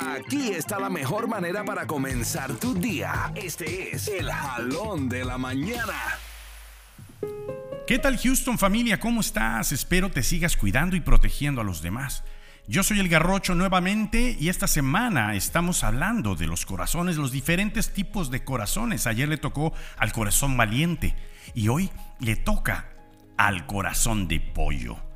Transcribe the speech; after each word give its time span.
Aquí 0.00 0.50
está 0.50 0.78
la 0.78 0.90
mejor 0.90 1.26
manera 1.26 1.64
para 1.64 1.86
comenzar 1.86 2.52
tu 2.54 2.72
día. 2.74 3.32
Este 3.34 3.96
es 3.96 4.06
el 4.06 4.30
jalón 4.30 5.08
de 5.08 5.24
la 5.24 5.38
mañana. 5.38 5.94
¿Qué 7.86 7.98
tal 7.98 8.16
Houston 8.18 8.58
familia? 8.58 9.00
¿Cómo 9.00 9.20
estás? 9.20 9.72
Espero 9.72 10.10
te 10.10 10.22
sigas 10.22 10.56
cuidando 10.56 10.94
y 10.94 11.00
protegiendo 11.00 11.62
a 11.62 11.64
los 11.64 11.82
demás. 11.82 12.22
Yo 12.68 12.82
soy 12.82 13.00
el 13.00 13.08
Garrocho 13.08 13.54
nuevamente 13.54 14.36
y 14.38 14.50
esta 14.50 14.68
semana 14.68 15.34
estamos 15.34 15.82
hablando 15.82 16.36
de 16.36 16.46
los 16.46 16.64
corazones, 16.64 17.16
los 17.16 17.32
diferentes 17.32 17.92
tipos 17.92 18.30
de 18.30 18.44
corazones. 18.44 19.06
Ayer 19.06 19.28
le 19.28 19.38
tocó 19.38 19.72
al 19.96 20.12
corazón 20.12 20.56
valiente 20.56 21.16
y 21.54 21.68
hoy 21.68 21.90
le 22.20 22.36
toca 22.36 22.90
al 23.36 23.66
corazón 23.66 24.28
de 24.28 24.38
pollo 24.38 25.07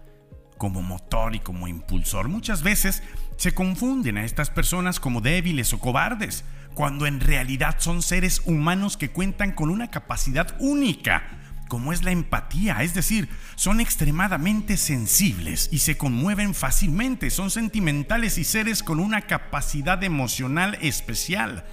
como 0.62 0.80
motor 0.80 1.34
y 1.34 1.40
como 1.40 1.66
impulsor. 1.66 2.28
Muchas 2.28 2.62
veces 2.62 3.02
se 3.36 3.52
confunden 3.52 4.16
a 4.16 4.24
estas 4.24 4.48
personas 4.48 5.00
como 5.00 5.20
débiles 5.20 5.72
o 5.72 5.80
cobardes, 5.80 6.44
cuando 6.74 7.06
en 7.06 7.18
realidad 7.18 7.78
son 7.80 8.00
seres 8.00 8.42
humanos 8.44 8.96
que 8.96 9.10
cuentan 9.10 9.50
con 9.50 9.70
una 9.70 9.90
capacidad 9.90 10.54
única, 10.60 11.24
como 11.66 11.92
es 11.92 12.04
la 12.04 12.12
empatía, 12.12 12.80
es 12.84 12.94
decir, 12.94 13.28
son 13.56 13.80
extremadamente 13.80 14.76
sensibles 14.76 15.68
y 15.72 15.80
se 15.80 15.98
conmueven 15.98 16.54
fácilmente, 16.54 17.30
son 17.30 17.50
sentimentales 17.50 18.38
y 18.38 18.44
seres 18.44 18.84
con 18.84 19.00
una 19.00 19.22
capacidad 19.22 20.00
emocional 20.04 20.78
especial. 20.80 21.64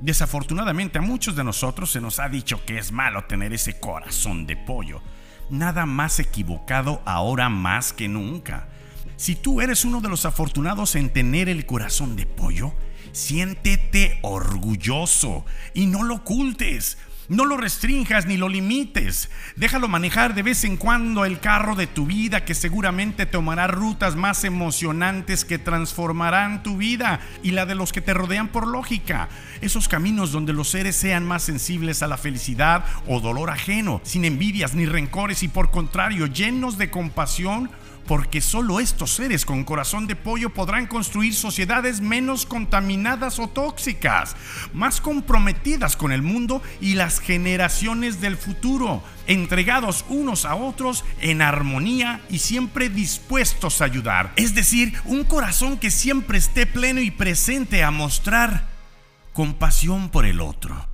Desafortunadamente 0.00 0.98
a 0.98 1.00
muchos 1.00 1.36
de 1.36 1.44
nosotros 1.44 1.90
se 1.90 2.02
nos 2.02 2.20
ha 2.20 2.28
dicho 2.28 2.62
que 2.66 2.76
es 2.76 2.92
malo 2.92 3.24
tener 3.24 3.54
ese 3.54 3.80
corazón 3.80 4.46
de 4.46 4.58
pollo 4.58 5.00
nada 5.50 5.86
más 5.86 6.18
equivocado 6.18 7.02
ahora 7.04 7.48
más 7.48 7.92
que 7.92 8.08
nunca. 8.08 8.68
Si 9.16 9.34
tú 9.34 9.60
eres 9.60 9.84
uno 9.84 10.00
de 10.00 10.08
los 10.08 10.26
afortunados 10.26 10.94
en 10.94 11.10
tener 11.10 11.48
el 11.48 11.64
corazón 11.64 12.16
de 12.16 12.26
pollo, 12.26 12.72
siéntete 13.12 14.18
orgulloso 14.22 15.46
y 15.72 15.86
no 15.86 16.02
lo 16.02 16.16
ocultes. 16.16 16.98
No 17.28 17.44
lo 17.44 17.56
restrinjas 17.56 18.26
ni 18.26 18.36
lo 18.36 18.48
limites. 18.48 19.30
Déjalo 19.56 19.88
manejar 19.88 20.34
de 20.34 20.42
vez 20.42 20.64
en 20.64 20.76
cuando 20.76 21.24
el 21.24 21.40
carro 21.40 21.74
de 21.74 21.86
tu 21.86 22.06
vida 22.06 22.44
que 22.44 22.54
seguramente 22.54 23.26
tomará 23.26 23.66
rutas 23.66 24.14
más 24.14 24.44
emocionantes 24.44 25.44
que 25.44 25.58
transformarán 25.58 26.62
tu 26.62 26.76
vida 26.76 27.20
y 27.42 27.50
la 27.50 27.66
de 27.66 27.74
los 27.74 27.92
que 27.92 28.00
te 28.00 28.14
rodean 28.14 28.48
por 28.48 28.66
lógica. 28.66 29.28
Esos 29.60 29.88
caminos 29.88 30.30
donde 30.30 30.52
los 30.52 30.68
seres 30.68 30.94
sean 30.94 31.26
más 31.26 31.42
sensibles 31.42 32.02
a 32.02 32.06
la 32.06 32.16
felicidad 32.16 32.84
o 33.06 33.20
dolor 33.20 33.50
ajeno, 33.50 34.00
sin 34.04 34.24
envidias 34.24 34.74
ni 34.74 34.86
rencores 34.86 35.42
y 35.42 35.48
por 35.48 35.70
contrario 35.70 36.26
llenos 36.26 36.78
de 36.78 36.90
compasión 36.90 37.70
porque 38.06 38.40
solo 38.40 38.80
estos 38.80 39.12
seres 39.12 39.44
con 39.44 39.64
corazón 39.64 40.06
de 40.06 40.16
pollo 40.16 40.52
podrán 40.52 40.86
construir 40.86 41.34
sociedades 41.34 42.00
menos 42.00 42.46
contaminadas 42.46 43.38
o 43.38 43.48
tóxicas, 43.48 44.36
más 44.72 45.00
comprometidas 45.00 45.96
con 45.96 46.12
el 46.12 46.22
mundo 46.22 46.62
y 46.80 46.94
las 46.94 47.20
generaciones 47.20 48.20
del 48.20 48.36
futuro, 48.36 49.02
entregados 49.26 50.04
unos 50.08 50.44
a 50.44 50.54
otros 50.54 51.04
en 51.20 51.42
armonía 51.42 52.20
y 52.30 52.38
siempre 52.38 52.88
dispuestos 52.88 53.80
a 53.80 53.84
ayudar. 53.86 54.32
Es 54.36 54.54
decir, 54.54 54.94
un 55.04 55.24
corazón 55.24 55.78
que 55.78 55.90
siempre 55.90 56.38
esté 56.38 56.66
pleno 56.66 57.00
y 57.00 57.10
presente 57.10 57.82
a 57.82 57.90
mostrar 57.90 58.68
compasión 59.32 60.08
por 60.08 60.24
el 60.24 60.40
otro. 60.40 60.88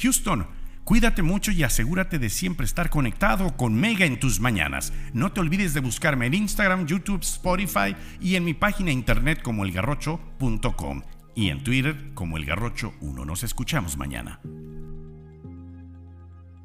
Houston, 0.00 0.46
Cuídate 0.86 1.22
mucho 1.22 1.50
y 1.50 1.64
asegúrate 1.64 2.20
de 2.20 2.30
siempre 2.30 2.64
estar 2.64 2.90
conectado 2.90 3.56
con 3.56 3.74
Mega 3.74 4.06
en 4.06 4.20
tus 4.20 4.38
mañanas. 4.38 4.92
No 5.12 5.32
te 5.32 5.40
olvides 5.40 5.74
de 5.74 5.80
buscarme 5.80 6.26
en 6.26 6.34
Instagram, 6.34 6.86
YouTube, 6.86 7.22
Spotify 7.22 7.96
y 8.20 8.36
en 8.36 8.44
mi 8.44 8.54
página 8.54 8.92
internet 8.92 9.42
como 9.42 9.64
elgarrocho.com 9.64 11.02
y 11.34 11.48
en 11.48 11.64
Twitter 11.64 12.14
como 12.14 12.38
elgarrocho1. 12.38 13.26
Nos 13.26 13.42
escuchamos 13.42 13.96
mañana. 13.96 14.40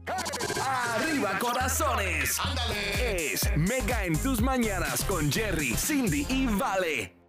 Arriba 0.06 1.40
corazones. 1.40 2.40
Es 3.00 3.52
Mega 3.58 4.06
en 4.06 4.16
tus 4.22 4.40
mañanas 4.40 5.04
con 5.06 5.32
Jerry, 5.32 5.74
Cindy 5.76 6.28
y 6.30 6.46
Vale. 6.46 7.21